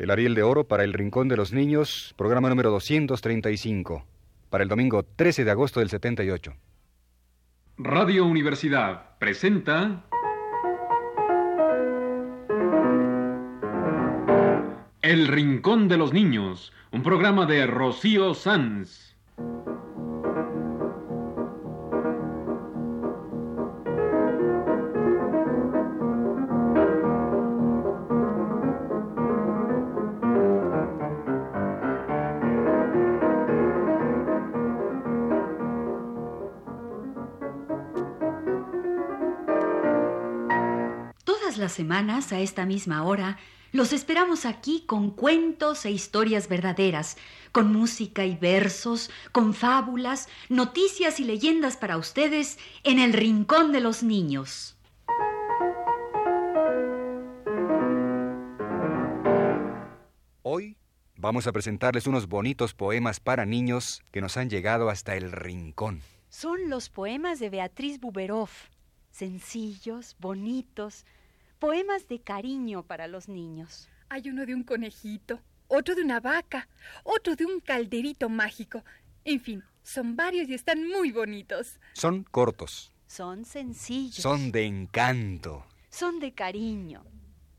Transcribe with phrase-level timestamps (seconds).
[0.00, 4.06] El Ariel de Oro para El Rincón de los Niños, programa número 235,
[4.48, 6.54] para el domingo 13 de agosto del 78.
[7.76, 10.06] Radio Universidad presenta
[15.02, 19.18] El Rincón de los Niños, un programa de Rocío Sanz.
[41.80, 43.38] Semanas, a esta misma hora,
[43.72, 47.16] los esperamos aquí con cuentos e historias verdaderas,
[47.52, 53.80] con música y versos, con fábulas, noticias y leyendas para ustedes en el Rincón de
[53.80, 54.76] los Niños.
[60.42, 60.76] Hoy
[61.16, 66.02] vamos a presentarles unos bonitos poemas para niños que nos han llegado hasta el Rincón.
[66.28, 68.68] Son los poemas de Beatriz Buberoff,
[69.10, 71.06] sencillos, bonitos,
[71.60, 73.88] poemas de cariño para los niños.
[74.08, 76.68] Hay uno de un conejito, otro de una vaca,
[77.04, 78.82] otro de un calderito mágico.
[79.24, 81.78] En fin, son varios y están muy bonitos.
[81.92, 84.16] Son cortos, Son sencillos.
[84.22, 87.04] son de encanto Son de cariño.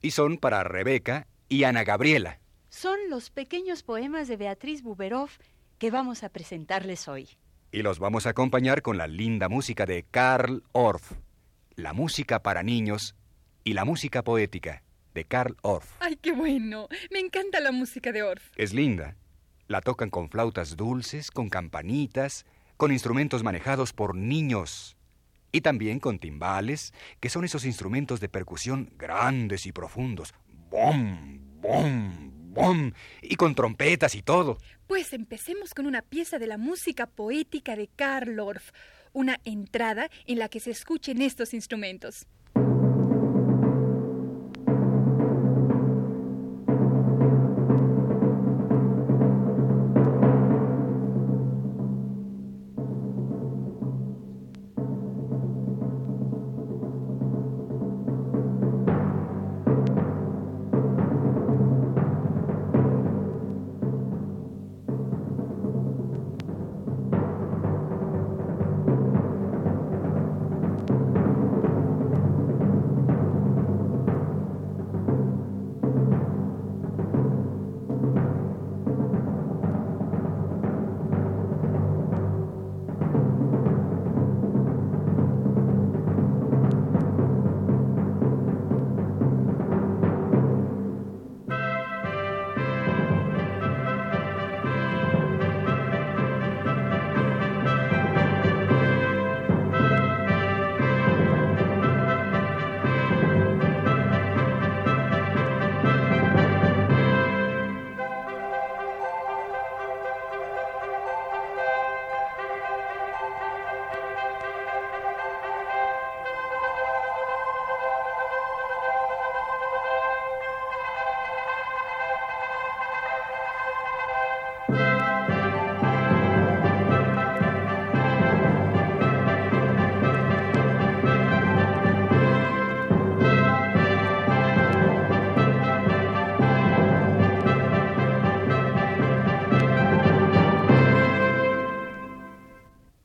[0.01, 2.39] y son para Rebeca y Ana Gabriela.
[2.69, 5.37] Son los pequeños poemas de Beatriz Buberoff
[5.77, 7.29] que vamos a presentarles hoy.
[7.71, 11.13] Y los vamos a acompañar con la linda música de Karl Orff,
[11.75, 13.15] la música para niños
[13.63, 15.97] y la música poética de Karl Orff.
[15.99, 16.87] ¡Ay, qué bueno!
[17.11, 18.51] Me encanta la música de Orff.
[18.55, 19.15] Es linda.
[19.67, 22.45] La tocan con flautas dulces, con campanitas,
[22.77, 24.97] con instrumentos manejados por niños.
[25.51, 30.33] Y también con timbales, que son esos instrumentos de percusión grandes y profundos.
[30.69, 31.59] ¡Bom!
[31.61, 32.31] ¡Bom!
[32.53, 32.91] ¡Bom!
[33.21, 34.57] Y con trompetas y todo.
[34.87, 38.71] Pues empecemos con una pieza de la música poética de Karl Orff,
[39.13, 42.27] una entrada en la que se escuchen estos instrumentos.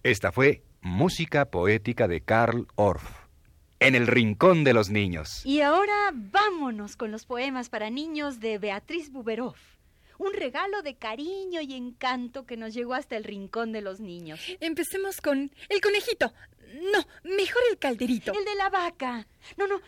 [0.07, 3.27] Esta fue música poética de Karl Orff,
[3.81, 5.45] en el Rincón de los Niños.
[5.45, 9.59] Y ahora vámonos con los poemas para niños de Beatriz Buberoff.
[10.19, 14.39] Un regalo de cariño y encanto que nos llegó hasta el rincón de los niños.
[14.61, 16.33] Empecemos con el conejito.
[16.93, 18.33] No, mejor el calderito.
[18.33, 19.27] El de la vaca.
[19.57, 19.81] No, no,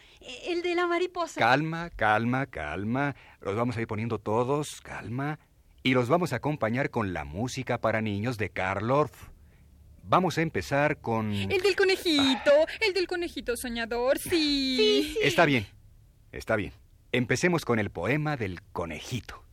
[0.48, 1.38] el de la mariposa.
[1.38, 3.14] Calma, calma, calma.
[3.40, 5.38] Los vamos a ir poniendo todos, calma.
[5.84, 9.28] Y los vamos a acompañar con la música para niños de Karl Orff.
[10.08, 11.34] Vamos a empezar con...
[11.34, 12.50] El del conejito,
[12.80, 15.14] el del conejito soñador, sí.
[15.22, 15.66] Está bien,
[16.32, 16.72] está bien.
[17.12, 19.44] Empecemos con el poema del conejito.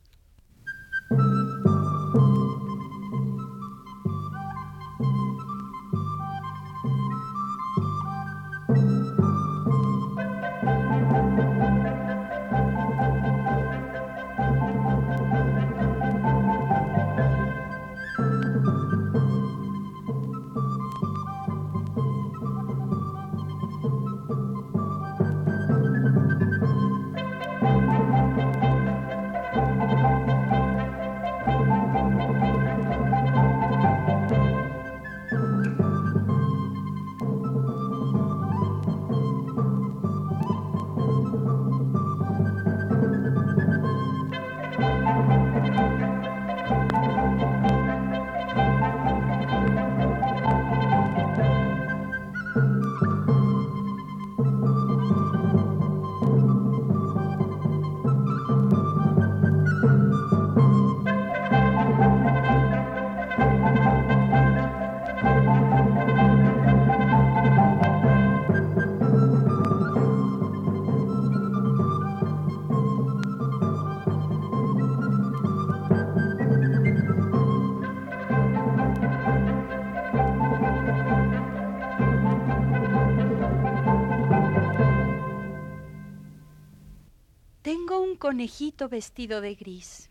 [88.36, 90.10] Conejito vestido de gris.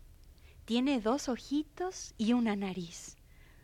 [0.65, 3.17] Tiene dos ojitos y una nariz,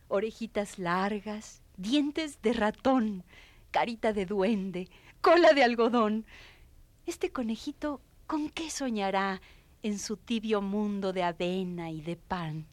[0.08, 3.24] orejitas largas, dientes de ratón,
[3.72, 4.88] carita de duende,
[5.20, 6.28] cola de algodón.
[7.08, 9.42] Este conejito, ¿con qué soñará
[9.82, 12.68] en su tibio mundo de avena y de pan?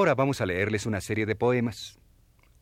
[0.00, 1.98] Ahora vamos a leerles una serie de poemas,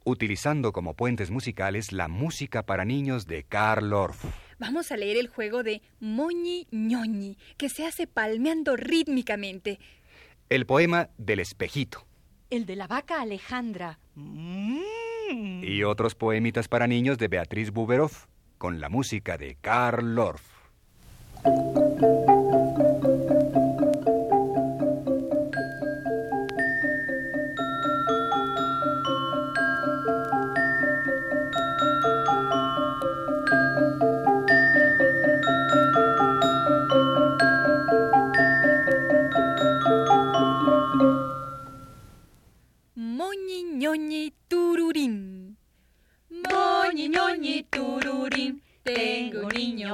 [0.04, 4.24] utilizando como puentes musicales la música para niños de Karl Orff.
[4.58, 9.78] Vamos a leer el juego de Moñi ñoñi, que se hace palmeando rítmicamente.
[10.48, 12.08] El poema del espejito.
[12.50, 14.00] El de la vaca Alejandra.
[15.62, 18.26] Y otros poemitas para niños de Beatriz Buberoff,
[18.58, 20.57] con la música de Karl Orff.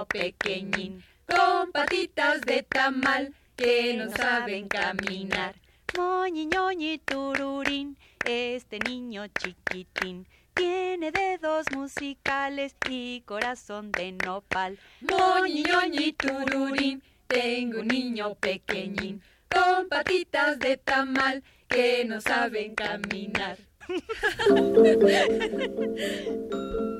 [0.04, 5.54] Pequeñín, con patitas de tamal que no saben caminar.
[5.96, 14.78] Moñi, ñoñi, tururín, este niño chiquitín tiene dedos musicales y corazón de nopal.
[15.02, 23.56] Moñi, ñoñi, tururín, tengo un niño pequeñín, con patitas de tamal que no saben caminar.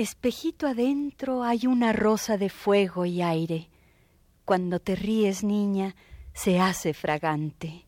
[0.00, 3.68] Espejito adentro hay una rosa de fuego y aire.
[4.46, 5.94] Cuando te ríes, niña,
[6.32, 7.84] se hace fragante.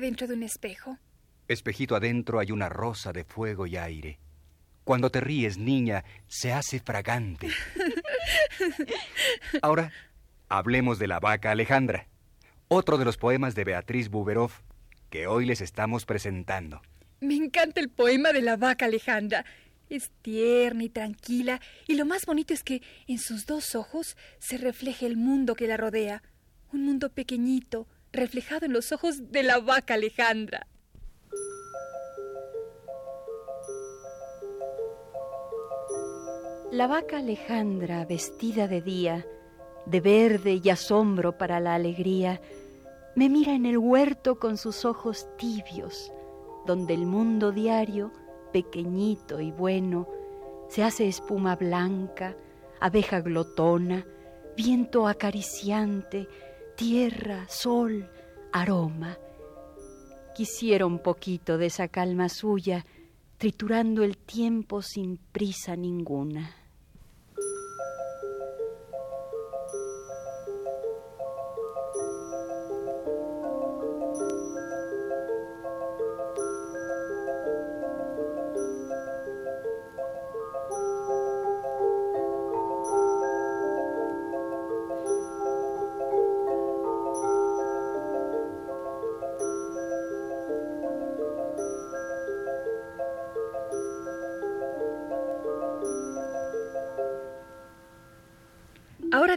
[0.00, 0.98] ¿Qué hay adentro de un espejo?
[1.46, 4.18] Espejito adentro hay una rosa de fuego y aire.
[4.82, 7.50] Cuando te ríes, niña, se hace fragante.
[9.62, 9.92] Ahora,
[10.48, 12.08] hablemos de la vaca Alejandra,
[12.68, 14.60] otro de los poemas de Beatriz Buberoff
[15.10, 16.80] que hoy les estamos presentando.
[17.20, 19.44] Me encanta el poema de la vaca Alejandra.
[19.90, 24.56] Es tierna y tranquila, y lo más bonito es que en sus dos ojos se
[24.56, 26.22] refleja el mundo que la rodea.
[26.72, 30.66] Un mundo pequeñito, reflejado en los ojos de la vaca Alejandra.
[36.72, 39.26] La vaca Alejandra, vestida de día,
[39.86, 42.40] de verde y asombro para la alegría,
[43.16, 46.12] me mira en el huerto con sus ojos tibios,
[46.66, 48.12] donde el mundo diario,
[48.52, 50.08] pequeñito y bueno,
[50.68, 52.36] Se hace espuma blanca,
[52.78, 54.06] abeja glotona,
[54.56, 56.28] viento acariciante,
[56.80, 58.08] tierra, sol,
[58.54, 59.18] aroma.
[60.34, 62.86] Quisiera un poquito de esa calma suya,
[63.36, 66.59] triturando el tiempo sin prisa ninguna.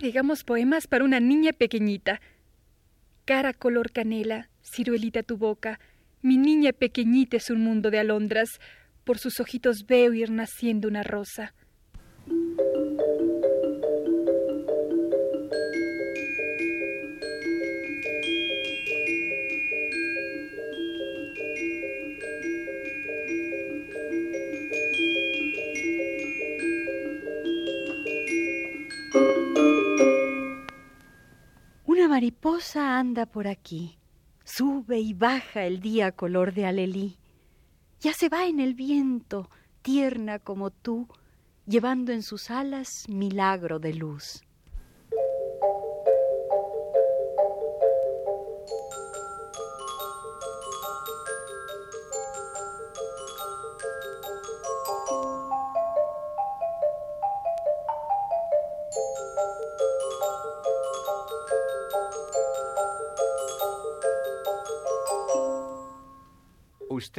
[0.04, 2.20] Digamos poemas para una niña pequeñita.
[3.24, 5.80] Cara color canela, ciruelita tu boca,
[6.22, 8.50] mi niña pequeñita es un mundo de alondras,
[9.06, 11.56] por sus ojitos veo ir naciendo una rosa.
[32.24, 33.98] Mariposa anda por aquí,
[34.46, 37.18] sube y baja el día color de alelí.
[38.00, 39.50] Ya se va en el viento,
[39.82, 41.10] tierna como tú,
[41.65, 44.42] llevando en sus alas milagro de luz.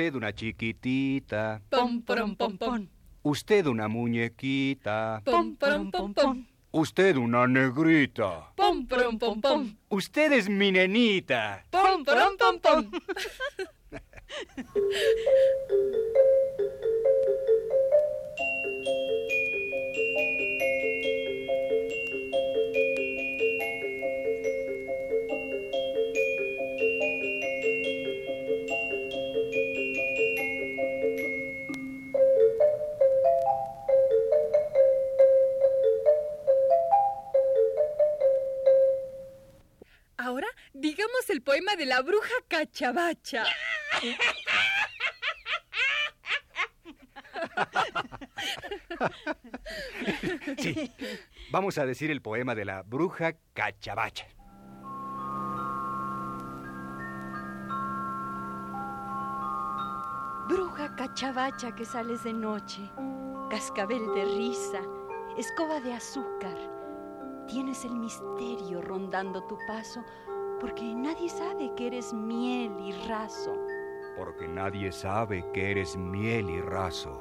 [0.04, 2.87] Usted una chiquitita, Pom, porom, pom, pom.
[3.23, 6.46] usted una muñequita, Pom, porom, pom, pom.
[6.73, 9.75] usted una negrita, Pom, porom, pom, pom.
[9.88, 11.64] usted es mi nenita.
[11.70, 12.90] Pom, porom, pom, pom.
[41.54, 43.44] poema de la bruja Cachabacha.
[50.58, 50.92] Sí,
[51.52, 54.26] vamos a decir el poema de la bruja cachabacha.
[60.49, 62.82] Bruja cachabacha que sales de noche,
[63.49, 64.80] cascabel de risa,
[65.38, 66.56] escoba de azúcar.
[67.46, 70.04] Tienes el misterio rondando tu paso
[70.64, 73.54] porque nadie sabe que eres miel y raso.
[74.16, 77.21] Porque nadie sabe que eres miel y raso.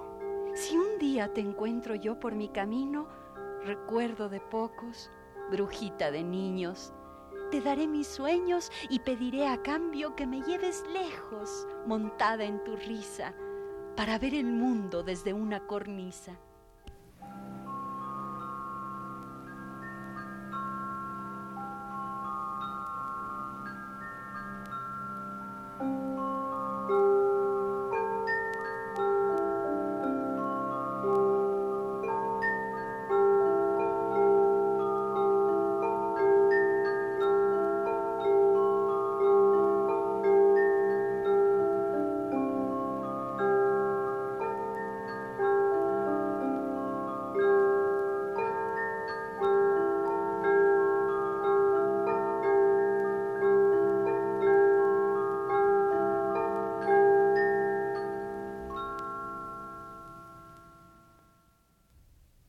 [0.53, 3.05] Si un día te encuentro yo por mi camino,
[3.65, 5.11] recuerdo de pocos,
[5.51, 6.93] brujita de niños,
[7.51, 12.77] te daré mis sueños y pediré a cambio que me lleves lejos, montada en tu
[12.77, 13.33] risa,
[13.97, 16.39] para ver el mundo desde una cornisa.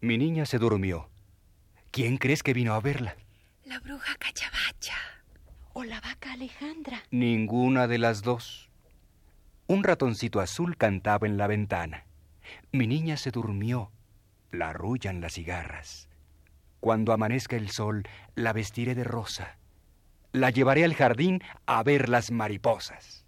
[0.05, 1.09] Mi niña se durmió.
[1.91, 3.17] ¿Quién crees que vino a verla?
[3.65, 4.99] La bruja Cachabacha.
[5.73, 7.03] O la vaca Alejandra.
[7.11, 8.69] Ninguna de las dos.
[9.67, 12.05] Un ratoncito azul cantaba en la ventana.
[12.71, 13.93] Mi niña se durmió.
[14.53, 16.11] La arrullan las cigarras.
[16.81, 19.57] Cuando amanezca el sol, la vestiré de rosa.
[20.33, 23.24] La llevaré al jardín a ver las mariposas.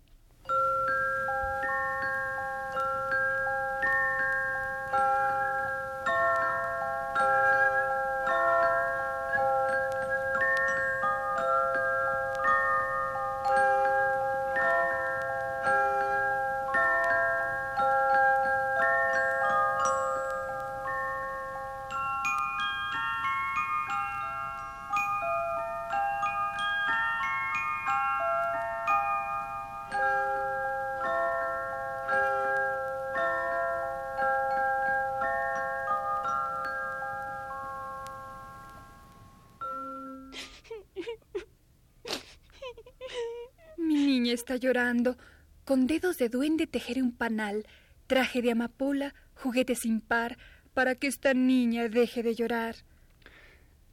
[44.37, 45.17] Está llorando.
[45.65, 47.67] Con dedos de duende tejeré un panal,
[48.07, 50.39] traje de amapola, juguete sin par,
[50.75, 52.77] para que esta niña deje de llorar.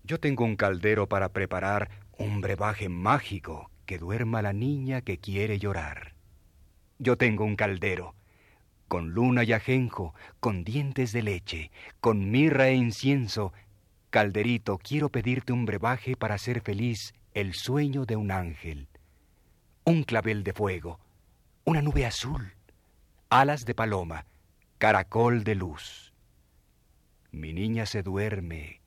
[0.03, 5.57] Yo tengo un caldero para preparar un brebaje mágico que duerma la niña que quiere
[5.59, 6.13] llorar.
[6.99, 8.15] Yo tengo un caldero,
[8.87, 13.53] con luna y ajenjo, con dientes de leche, con mirra e incienso.
[14.09, 18.87] Calderito, quiero pedirte un brebaje para hacer feliz el sueño de un ángel.
[19.85, 20.99] Un clavel de fuego,
[21.65, 22.53] una nube azul,
[23.29, 24.25] alas de paloma,
[24.77, 26.13] caracol de luz.
[27.31, 28.81] Mi niña se duerme,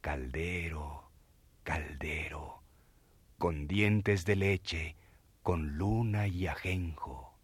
[0.00, 1.10] caldero,
[1.64, 2.62] caldero,
[3.36, 4.96] con dientes de leche,
[5.42, 7.37] con luna y ajenjo.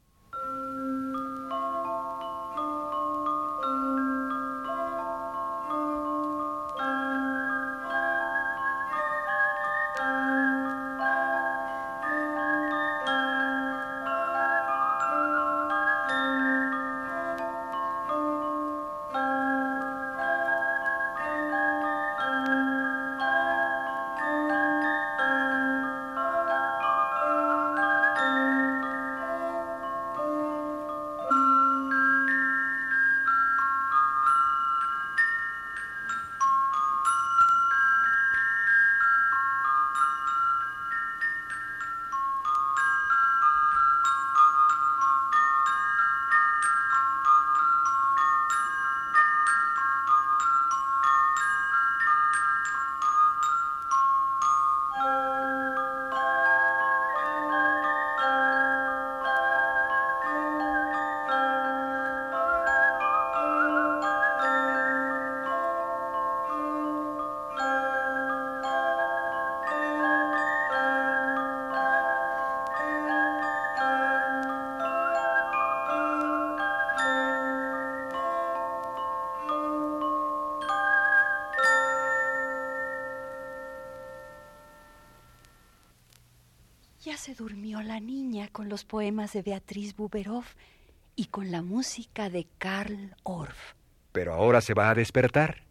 [87.84, 90.44] La niña con los poemas de Beatriz Buberov
[91.16, 93.74] y con la música de Karl Orff.
[94.12, 95.62] Pero ahora se va a despertar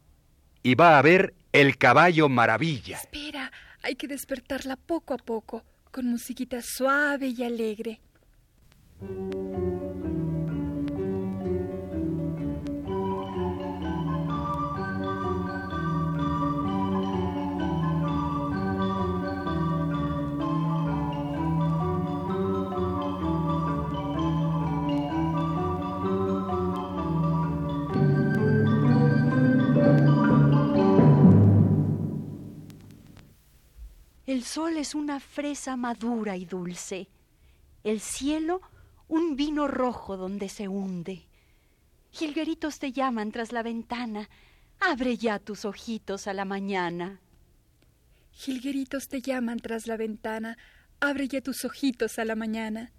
[0.61, 2.97] y va a ver el caballo maravilla.
[2.97, 7.99] Espera, hay que despertarla poco a poco, con musiquita suave y alegre.
[34.53, 37.07] Sol es una fresa madura y dulce.
[37.83, 38.61] El cielo
[39.07, 41.25] un vino rojo donde se hunde.
[42.11, 44.29] Jilgueritos te llaman tras la ventana.
[44.79, 47.19] Abre ya tus ojitos a la mañana.
[48.31, 50.55] Jilgueritos te llaman tras la ventana.
[50.99, 52.91] Abre ya tus ojitos a la mañana.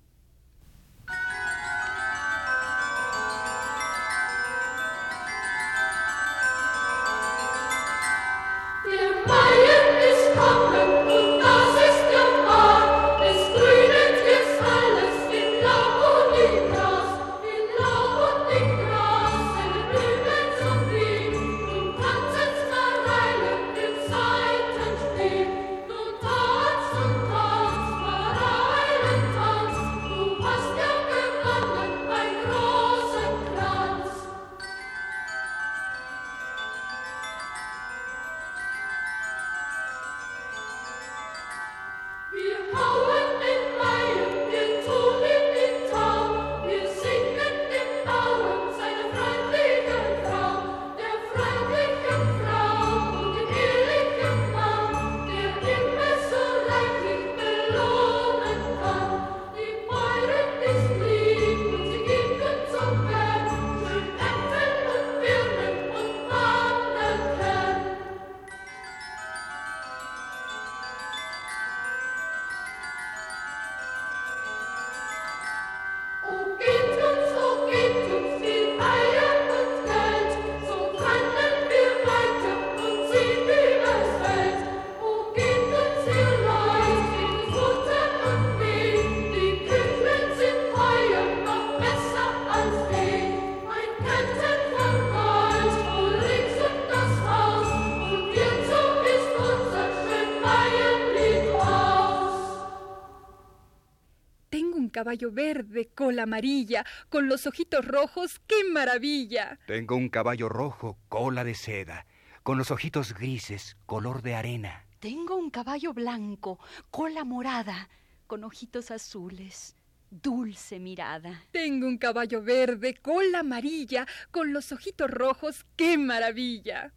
[104.95, 109.59] Caballo verde, cola amarilla, con los ojitos rojos, ¡qué maravilla!
[109.67, 112.07] Tengo un caballo rojo, cola de seda,
[112.45, 114.87] con los ojitos grises, color de arena.
[115.01, 116.61] Tengo un caballo blanco,
[116.93, 117.89] cola morada,
[118.29, 119.75] con ojitos azules,
[120.13, 121.43] dulce mirada.
[121.51, 126.93] Tengo un caballo verde, cola amarilla, con los ojitos rojos, ¡qué maravilla!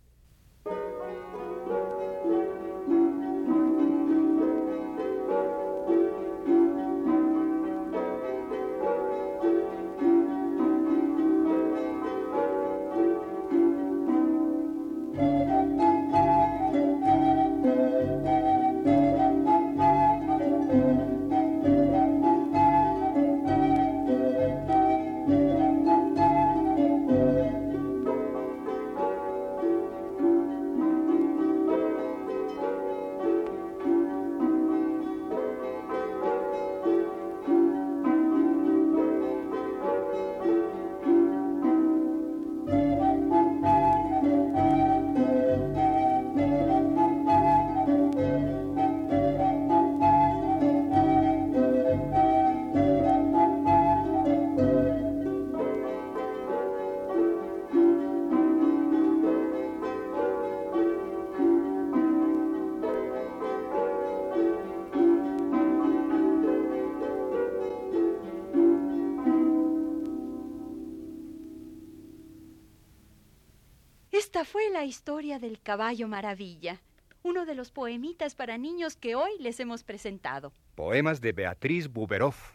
[74.38, 76.80] Esta fue la historia del caballo maravilla,
[77.24, 80.54] uno de los poemitas para niños que hoy les hemos presentado.
[80.76, 82.52] Poemas de Beatriz Buberoff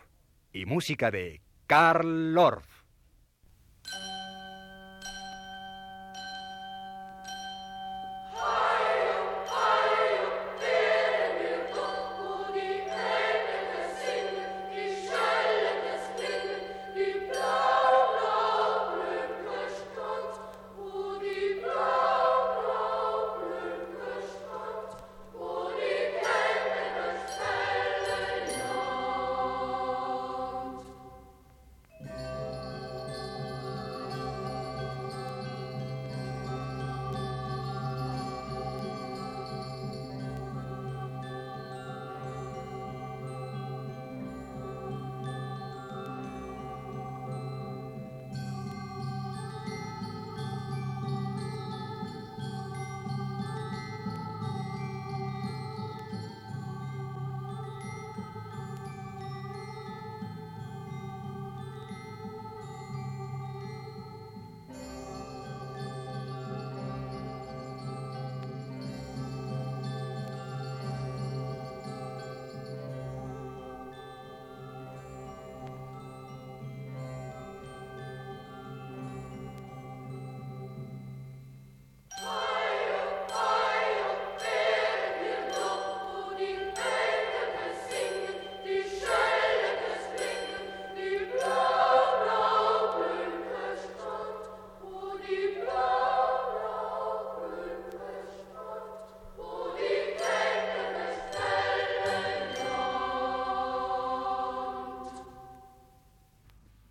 [0.53, 2.72] y música de Karl Orff.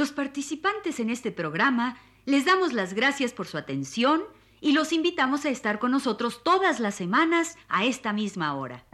[0.00, 4.22] Los participantes en este programa les damos las gracias por su atención
[4.58, 8.86] y los invitamos a estar con nosotros todas las semanas a esta misma hora.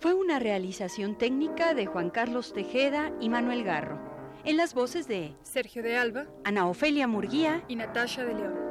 [0.00, 4.00] Fue una realización técnica de Juan Carlos Tejeda y Manuel Garro,
[4.44, 8.67] en las voces de Sergio de Alba Ana Ofelia Murguía y Natasha de León.